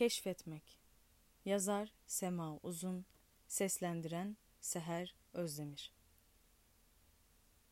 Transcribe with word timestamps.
Keşfetmek 0.00 0.78
Yazar 1.44 1.92
Sema 2.06 2.58
Uzun 2.62 3.04
Seslendiren 3.48 4.36
Seher 4.60 5.14
Özdemir 5.32 5.92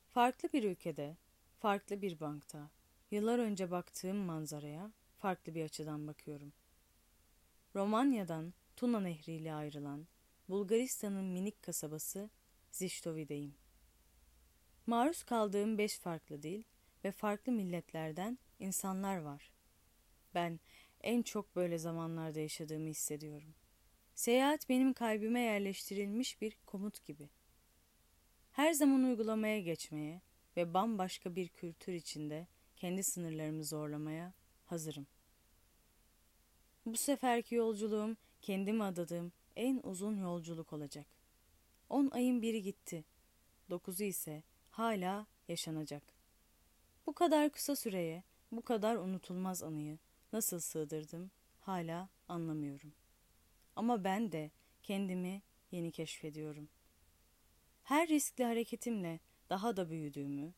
Farklı 0.09 0.53
bir 0.53 0.65
ülkede, 0.65 1.17
farklı 1.59 2.03
bir 2.03 2.21
bankta, 2.21 2.71
yıllar 3.11 3.39
önce 3.39 3.71
baktığım 3.71 4.17
manzaraya 4.17 4.93
farklı 5.19 5.55
bir 5.55 5.65
açıdan 5.65 6.07
bakıyorum. 6.07 6.53
Romanya'dan 7.75 8.55
Tuna 8.77 9.01
Nehri 9.01 9.33
ile 9.33 9.55
ayrılan 9.55 10.07
Bulgaristan'ın 10.49 11.25
minik 11.25 11.63
kasabası 11.63 12.31
Ziştovi'deyim. 12.71 13.55
Maruz 14.87 15.23
kaldığım 15.23 15.79
beş 15.79 15.99
farklı 15.99 16.43
dil 16.43 16.63
ve 17.05 17.13
farklı 17.13 17.53
milletlerden 17.53 18.39
insanlar 18.59 19.19
var. 19.19 19.53
Ben 20.35 20.61
en 21.01 21.23
çok 21.23 21.57
böyle 21.57 21.79
zamanlarda 21.79 22.41
yaşadığımı 22.41 22.89
hissediyorum. 22.89 23.55
Seyahat 24.15 24.69
benim 24.69 24.93
kalbime 24.93 25.41
yerleştirilmiş 25.41 26.41
bir 26.41 26.57
komut 26.67 27.05
gibi. 27.05 27.29
Her 28.53 28.73
zaman 28.73 29.05
uygulamaya 29.05 29.61
geçmeye 29.61 30.21
ve 30.57 30.75
bambaşka 30.75 31.37
bir 31.37 31.49
kültür 31.49 31.93
içinde 31.93 32.47
kendi 32.77 33.05
sınırlarımı 33.05 33.65
zorlamaya 33.65 34.33
hazırım. 34.67 35.07
Bu 36.87 36.97
seferki 36.97 37.55
yolculuğum 37.55 38.17
kendime 38.43 38.85
adadığım 38.85 39.33
en 39.57 39.81
uzun 39.83 40.17
yolculuk 40.17 40.73
olacak. 40.73 41.07
On 41.89 42.11
ayın 42.11 42.43
biri 42.43 42.63
gitti. 42.63 43.05
Dokuzu 43.71 44.05
ise 44.05 44.43
hala 44.71 45.27
yaşanacak. 45.49 46.03
Bu 47.07 47.13
kadar 47.13 47.51
kısa 47.51 47.77
süreye, 47.77 48.23
bu 48.53 48.63
kadar 48.63 48.97
unutulmaz 48.97 49.63
anıyı 49.63 49.99
nasıl 50.33 50.61
sığdırdım 50.61 51.31
hala 51.61 52.09
anlamıyorum. 52.29 52.93
Ama 53.77 54.05
ben 54.05 54.33
de 54.33 54.51
kendimi 54.83 55.43
yeni 55.71 55.93
keşfediyorum. 55.93 56.69
Her 57.85 58.09
riskli 58.09 58.45
hareketimle 58.45 59.21
daha 59.51 59.77
da 59.77 59.91
büyüdüğümü, 59.91 60.53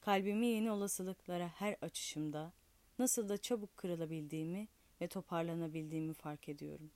kalbimi 0.00 0.46
yeni 0.46 0.70
olasılıklara 0.70 1.48
her 1.48 1.76
açışımda 1.80 2.52
nasıl 2.98 3.28
da 3.28 3.38
çabuk 3.38 3.76
kırılabildiğimi 3.76 4.68
ve 5.00 5.08
toparlanabildiğimi 5.08 6.14
fark 6.14 6.48
ediyorum. 6.48 6.90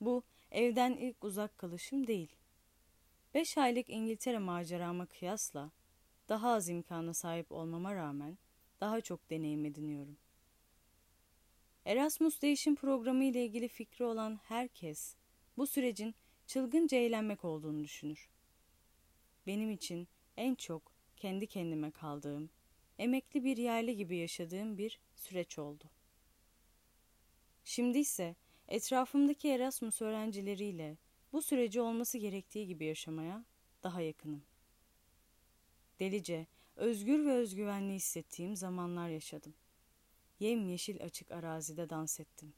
Bu 0.00 0.22
evden 0.50 0.92
ilk 0.92 1.24
uzak 1.24 1.58
kalışım 1.58 2.06
değil. 2.06 2.36
Beş 3.34 3.58
aylık 3.58 3.90
İngiltere 3.90 4.38
macerama 4.38 5.06
kıyasla 5.06 5.70
daha 6.28 6.52
az 6.52 6.68
imkana 6.68 7.14
sahip 7.14 7.52
olmama 7.52 7.94
rağmen 7.94 8.38
daha 8.80 9.00
çok 9.00 9.30
deneyim 9.30 9.64
ediniyorum. 9.64 10.16
Erasmus 11.88 12.42
değişim 12.42 12.76
programı 12.76 13.24
ile 13.24 13.44
ilgili 13.44 13.68
fikri 13.68 14.04
olan 14.04 14.40
herkes 14.44 15.16
bu 15.56 15.66
sürecin 15.66 16.14
çılgınca 16.46 16.98
eğlenmek 16.98 17.44
olduğunu 17.44 17.84
düşünür. 17.84 18.28
Benim 19.46 19.70
için 19.70 20.08
en 20.36 20.54
çok 20.54 20.92
kendi 21.16 21.46
kendime 21.46 21.90
kaldığım, 21.90 22.50
emekli 22.98 23.44
bir 23.44 23.56
yerli 23.56 23.96
gibi 23.96 24.16
yaşadığım 24.16 24.78
bir 24.78 25.00
süreç 25.14 25.58
oldu. 25.58 25.84
Şimdi 27.64 27.98
ise 27.98 28.36
etrafımdaki 28.68 29.48
Erasmus 29.48 30.02
öğrencileriyle 30.02 30.96
bu 31.32 31.42
süreci 31.42 31.80
olması 31.80 32.18
gerektiği 32.18 32.66
gibi 32.66 32.84
yaşamaya 32.84 33.44
daha 33.82 34.00
yakınım. 34.00 34.42
Delice, 36.00 36.46
özgür 36.76 37.26
ve 37.26 37.32
özgüvenli 37.32 37.94
hissettiğim 37.94 38.56
zamanlar 38.56 39.08
yaşadım. 39.08 39.54
Yemyeşil 40.40 41.02
açık 41.02 41.30
arazide 41.30 41.90
dans 41.90 42.20
ettim. 42.20 42.54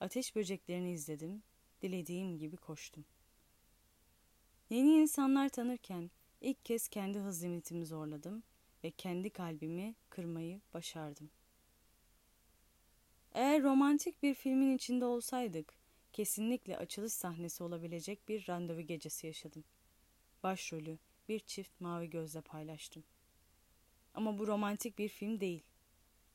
Ateş 0.00 0.36
böceklerini 0.36 0.92
izledim, 0.92 1.42
dilediğim 1.82 2.38
gibi 2.38 2.56
koştum. 2.56 3.04
Yeni 4.70 4.94
insanlar 4.94 5.48
tanırken 5.48 6.10
ilk 6.40 6.64
kez 6.64 6.88
kendi 6.88 7.18
hız 7.18 7.44
limitimi 7.44 7.86
zorladım 7.86 8.42
ve 8.84 8.90
kendi 8.90 9.30
kalbimi 9.30 9.94
kırmayı 10.10 10.60
başardım. 10.74 11.30
Eğer 13.32 13.62
romantik 13.62 14.22
bir 14.22 14.34
filmin 14.34 14.76
içinde 14.76 15.04
olsaydık, 15.04 15.74
kesinlikle 16.12 16.76
açılış 16.76 17.12
sahnesi 17.12 17.62
olabilecek 17.62 18.28
bir 18.28 18.48
randevu 18.48 18.80
gecesi 18.80 19.26
yaşadım. 19.26 19.64
Başrolü 20.42 20.98
bir 21.28 21.38
çift 21.38 21.80
mavi 21.80 22.10
gözle 22.10 22.40
paylaştım. 22.40 23.04
Ama 24.14 24.38
bu 24.38 24.46
romantik 24.46 24.98
bir 24.98 25.08
film 25.08 25.40
değil. 25.40 25.62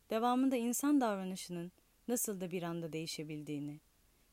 Devamında 0.09 0.55
insan 0.55 1.01
davranışının 1.01 1.71
nasıl 2.07 2.41
da 2.41 2.51
bir 2.51 2.63
anda 2.63 2.93
değişebildiğini 2.93 3.79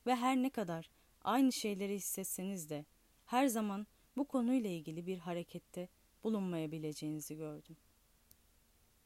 ve 0.07 0.17
her 0.17 0.37
ne 0.37 0.51
kadar 0.51 0.91
aynı 1.25 1.53
şeyleri 1.53 1.95
hissetseniz 1.95 2.71
de 2.71 2.85
her 3.27 3.47
zaman 3.47 3.87
bu 4.17 4.25
konuyla 4.25 4.71
ilgili 4.71 5.07
bir 5.07 5.19
harekette 5.19 5.89
bulunmayabileceğinizi 6.25 7.37
gördüm. 7.37 7.77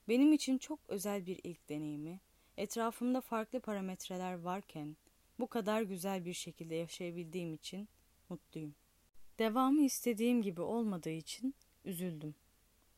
Benim 0.09 0.33
için 0.33 0.59
çok 0.59 0.81
özel 0.89 1.27
bir 1.27 1.41
ilk 1.45 1.69
deneyimi, 1.69 2.21
etrafımda 2.57 3.21
farklı 3.21 3.61
parametreler 3.61 4.35
varken 4.35 4.97
bu 5.39 5.47
kadar 5.47 5.83
güzel 5.83 6.25
bir 6.25 6.33
şekilde 6.33 6.75
yaşayabildiğim 6.75 7.55
için 7.55 7.89
mutluyum. 8.29 8.75
Devamı 9.39 9.81
istediğim 9.81 10.43
gibi 10.43 10.61
olmadığı 10.61 11.11
için 11.11 11.55
üzüldüm. 11.85 12.35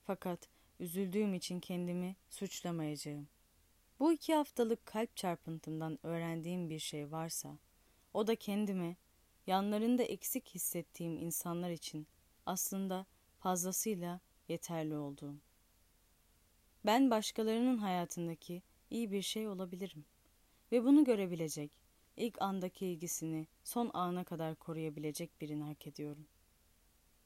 Fakat 0.04 0.48
üzüldüğüm 0.80 1.34
için 1.34 1.60
kendimi 1.60 2.16
suçlamayacağım. 2.30 3.28
Bu 4.00 4.12
iki 4.12 4.34
haftalık 4.34 4.86
kalp 4.86 5.16
çarpıntımdan 5.16 5.98
öğrendiğim 6.02 6.70
bir 6.70 6.78
şey 6.78 7.12
varsa, 7.12 7.58
o 8.14 8.26
da 8.26 8.34
kendime, 8.34 8.96
yanlarında 9.46 10.02
eksik 10.02 10.54
hissettiğim 10.54 11.18
insanlar 11.18 11.70
için 11.70 12.06
aslında 12.46 13.06
fazlasıyla 13.38 14.20
yeterli 14.48 14.96
olduğum. 14.96 15.36
Ben 16.86 17.10
başkalarının 17.10 17.78
hayatındaki 17.78 18.62
iyi 18.90 19.12
bir 19.12 19.22
şey 19.22 19.48
olabilirim 19.48 20.04
ve 20.72 20.84
bunu 20.84 21.04
görebilecek, 21.04 21.70
ilk 22.16 22.42
andaki 22.42 22.86
ilgisini 22.86 23.46
son 23.64 23.90
ana 23.94 24.24
kadar 24.24 24.54
koruyabilecek 24.54 25.40
birini 25.40 25.64
hak 25.64 25.86
ediyorum. 25.86 26.26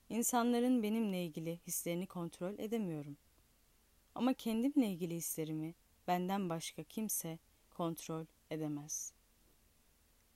İnsanların 0.08 0.82
benimle 0.82 1.24
ilgili 1.24 1.60
hislerini 1.66 2.06
kontrol 2.06 2.58
edemiyorum. 2.58 3.16
Ama 4.14 4.34
kendimle 4.34 4.86
ilgili 4.86 5.14
hislerimi 5.14 5.74
benden 6.10 6.48
başka 6.48 6.84
kimse 6.84 7.38
kontrol 7.70 8.26
edemez. 8.50 9.12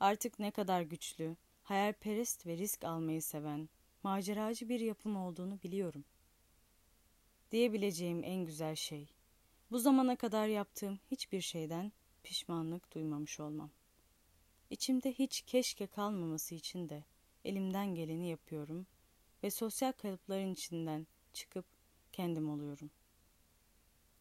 Artık 0.00 0.38
ne 0.38 0.50
kadar 0.50 0.82
güçlü, 0.82 1.36
hayalperest 1.62 2.46
ve 2.46 2.56
risk 2.56 2.84
almayı 2.84 3.22
seven, 3.22 3.68
maceracı 4.02 4.68
bir 4.68 4.80
yapım 4.80 5.16
olduğunu 5.16 5.62
biliyorum. 5.62 6.04
Diyebileceğim 7.52 8.24
en 8.24 8.44
güzel 8.44 8.74
şey, 8.76 9.08
bu 9.70 9.78
zamana 9.78 10.16
kadar 10.16 10.46
yaptığım 10.46 10.98
hiçbir 11.10 11.40
şeyden 11.40 11.92
pişmanlık 12.22 12.94
duymamış 12.94 13.40
olmam. 13.40 13.70
İçimde 14.70 15.12
hiç 15.12 15.42
keşke 15.42 15.86
kalmaması 15.86 16.54
için 16.54 16.88
de 16.88 17.04
elimden 17.44 17.94
geleni 17.94 18.28
yapıyorum 18.28 18.86
ve 19.42 19.50
sosyal 19.50 19.92
kalıpların 19.92 20.52
içinden 20.52 21.06
çıkıp 21.32 21.66
kendim 22.12 22.50
oluyorum. 22.50 22.90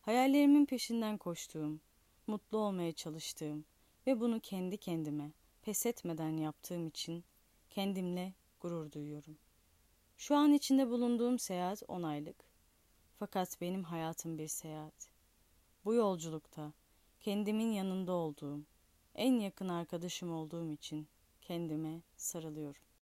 Hayallerimin 0.06 0.66
peşinden 0.66 1.18
koştuğum, 1.18 1.80
mutlu 2.28 2.58
olmaya 2.58 2.92
çalıştığım 2.92 3.66
ve 4.08 4.20
bunu 4.20 4.40
kendi 4.40 4.78
kendime 4.78 5.32
pes 5.62 5.86
etmeden 5.86 6.38
yaptığım 6.38 6.88
için 6.88 7.24
kendimle 7.70 8.34
gurur 8.60 8.92
duyuyorum. 8.92 9.38
Şu 10.18 10.36
an 10.36 10.54
içinde 10.54 10.90
bulunduğum 10.90 11.40
seyahat 11.40 11.84
on 11.88 12.04
aylık. 12.04 12.36
Fakat 13.20 13.62
benim 13.62 13.84
hayatım 13.84 14.38
bir 14.38 14.48
seyahat. 14.48 15.10
Bu 15.86 15.94
yolculukta 15.94 16.74
kendimin 17.20 17.72
yanında 17.72 18.12
olduğum, 18.12 18.62
en 19.16 19.40
yakın 19.40 19.70
arkadaşım 19.70 20.34
olduğum 20.34 20.72
için 20.72 21.08
kendime 21.42 22.02
sarılıyorum. 22.18 22.84